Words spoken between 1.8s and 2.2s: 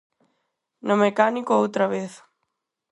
vez.